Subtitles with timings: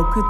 [0.00, 0.22] お靴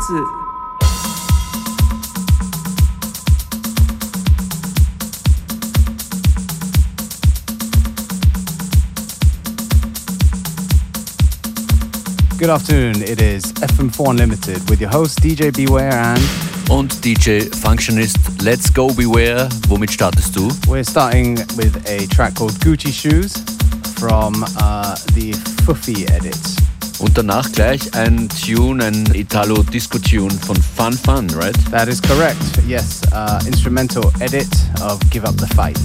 [12.36, 13.02] Good afternoon.
[13.02, 16.20] It is FM4 Unlimited with your host DJ Beware and
[16.68, 18.42] und DJ Functionist.
[18.42, 19.48] Let's go Beware.
[19.68, 20.50] Womit startest du?
[20.66, 23.34] We're starting with a track called Gucci Shoes
[23.94, 25.32] from uh, the
[25.64, 26.69] Fuffy edit.
[27.00, 31.56] Und danach gleich ein Tune, ein Italo-Disco-Tune von Fun Fun, right?
[31.70, 32.36] That is correct.
[32.68, 34.48] Yes, uh, instrumental edit
[34.82, 35.78] of Give Up the Fight.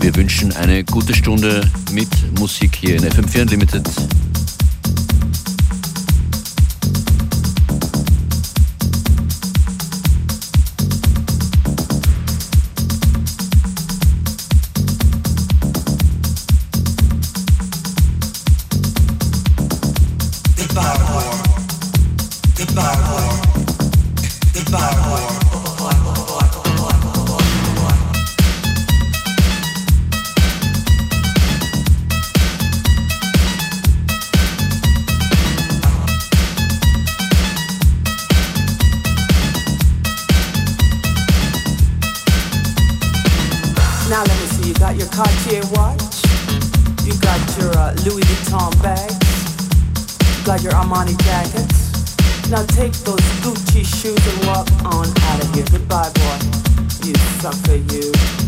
[0.00, 1.60] Wir wünschen eine gute Stunde
[1.92, 2.08] mit
[2.38, 3.88] Musik hier in FM4 Unlimited.
[55.86, 57.06] Goodbye, boy.
[57.06, 58.43] You sucker, you.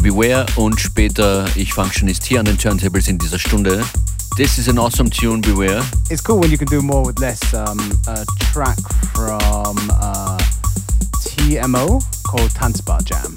[0.00, 3.84] Beware und später ich Functionist hier an den Turntables in dieser Stunde.
[4.36, 5.82] This is an awesome tune, Beware.
[6.08, 7.40] It's cool when you can do more with less.
[7.52, 8.78] Um, a track
[9.14, 10.38] from uh,
[11.20, 13.31] TMO called Tanzbar Jam.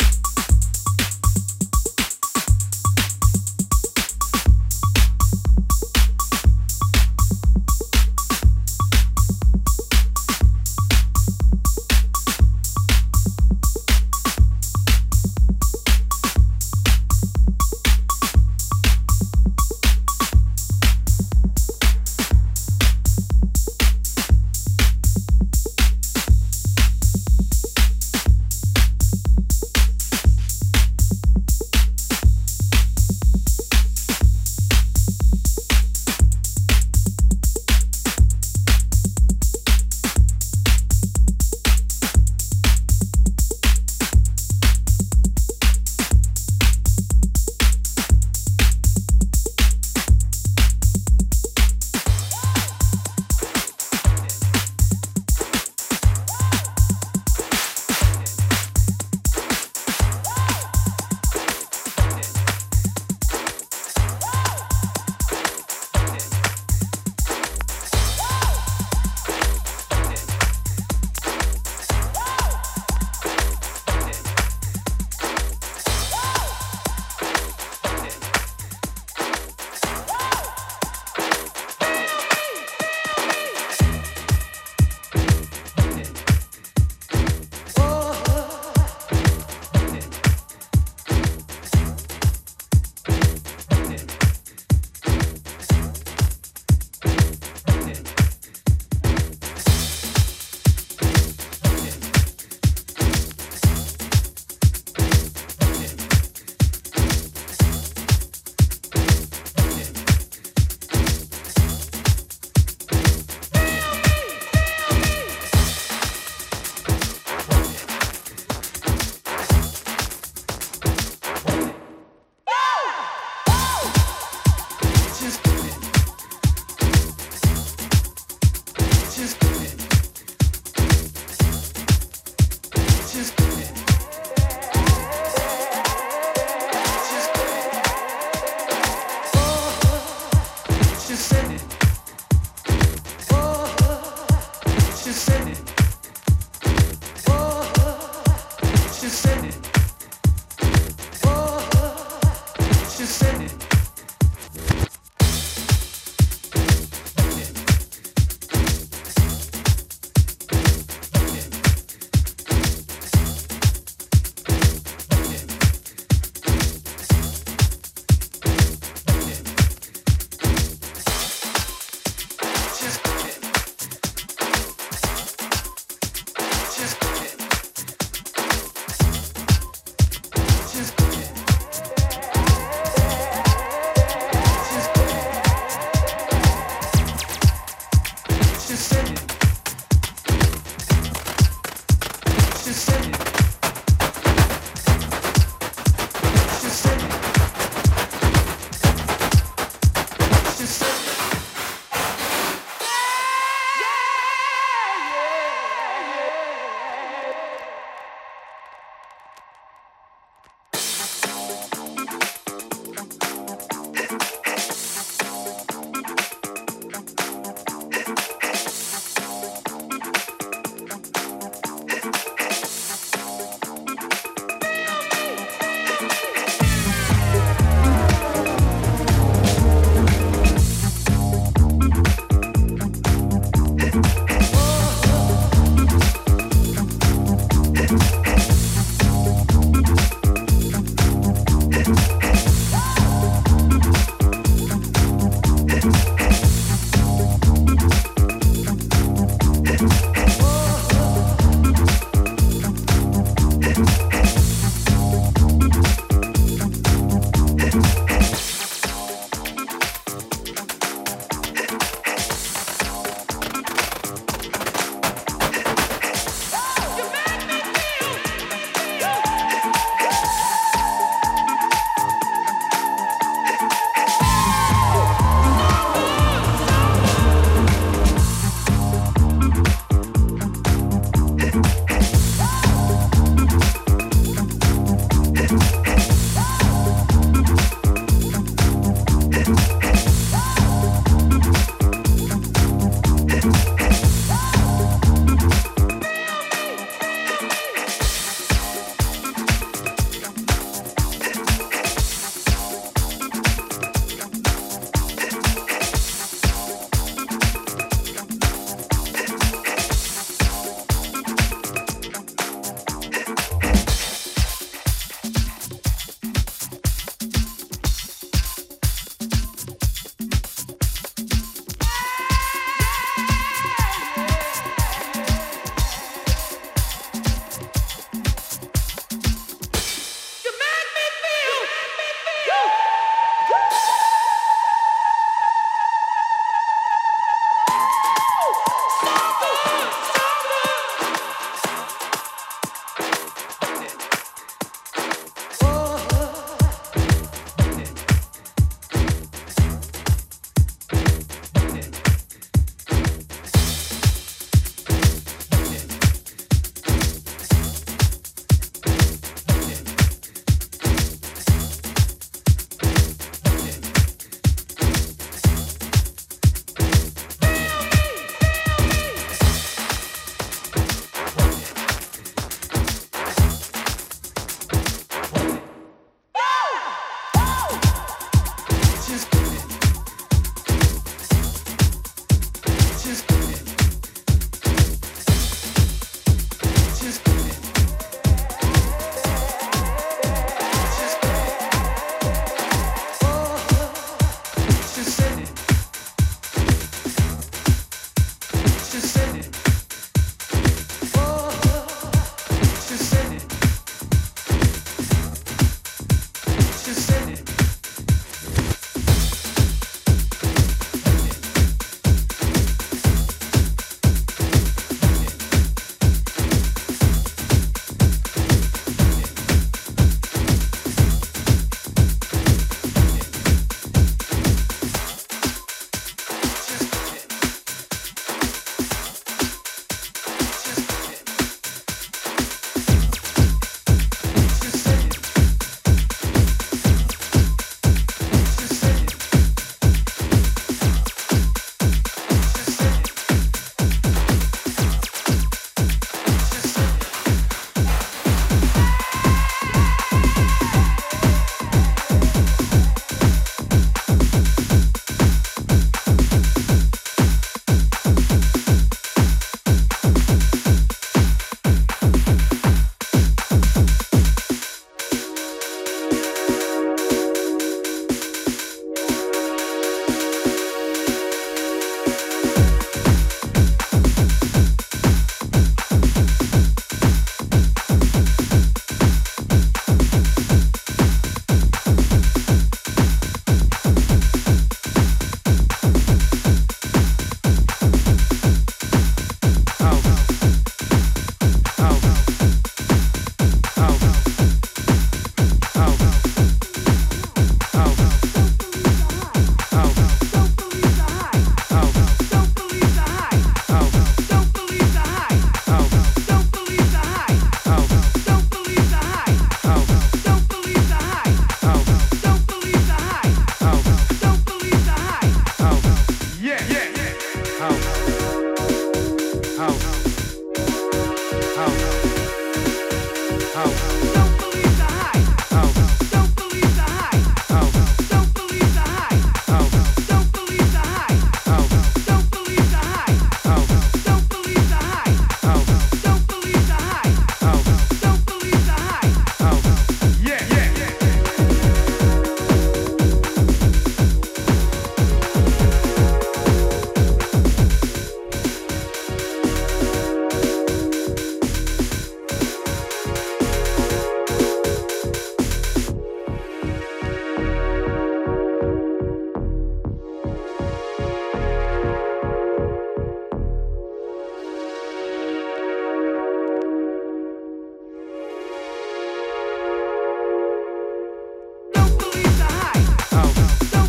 [573.16, 573.85] house.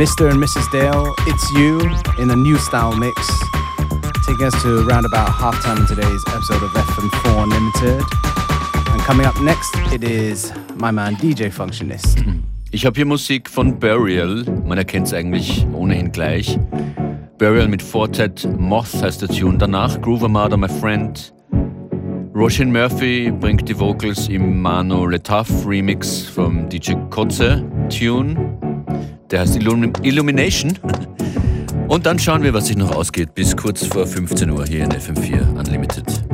[0.00, 0.30] Mr.
[0.30, 0.66] and Mrs.
[0.72, 1.78] Dale, it's you
[2.18, 3.14] in a new style mix,
[4.26, 8.02] taking us to around about halftime in today's episode of FM4 Unlimited.
[8.92, 12.24] And coming up next, it is my man DJ Functionist.
[12.72, 16.58] Ich habe hier Musik von Burial, man erkennt es eigentlich ohnehin gleich.
[17.36, 19.58] Burial mit Fortet, Moth heißt der Tune.
[19.58, 21.34] Danach Groove Armada, My Friend.
[22.32, 28.49] Roshan Murphy bringt die Vocals im Mano Letaf Remix vom DJ Kotze Tune.
[29.30, 30.78] Der heißt Illum Illumination.
[31.88, 34.90] Und dann schauen wir, was sich noch ausgeht bis kurz vor 15 Uhr hier in
[34.90, 36.29] FM4 Unlimited.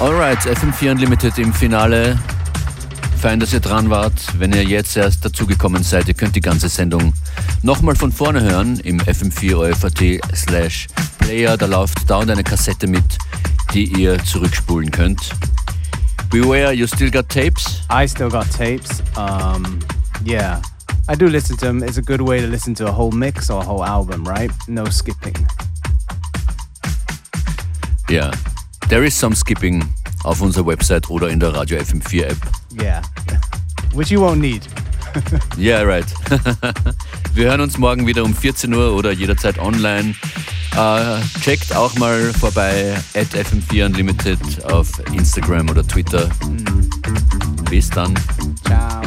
[0.00, 2.16] Alright, FM4 Unlimited im Finale.
[3.20, 4.14] Fein, dass ihr dran wart.
[4.38, 7.12] Wenn ihr jetzt erst dazugekommen seid, ihr könnt die ganze Sendung
[7.62, 10.86] nochmal von vorne hören im FM4 OFAT slash
[11.18, 11.56] Player.
[11.56, 13.18] Da läuft dauernd eine Kassette mit,
[13.74, 15.30] die ihr zurückspulen könnt.
[16.30, 17.82] Beware, you still got tapes?
[17.90, 19.02] I still got tapes.
[19.16, 19.80] Um,
[20.24, 20.62] yeah.
[21.08, 21.82] I do listen to them.
[21.82, 24.52] It's a good way to listen to a whole mix or a whole album, right?
[24.68, 25.34] No skipping.
[28.08, 28.30] Yeah.
[28.88, 29.84] There is some skipping
[30.24, 32.36] auf unserer Website oder in der Radio FM4 App.
[32.80, 33.02] Yeah.
[33.94, 34.62] Which you won't need.
[35.56, 36.06] Yeah, right.
[37.34, 40.14] Wir hören uns morgen wieder um 14 Uhr oder jederzeit online.
[40.76, 46.28] Uh, checkt auch mal vorbei at FM4 Unlimited auf Instagram oder Twitter.
[47.70, 48.14] Bis dann.
[48.64, 49.02] Ciao.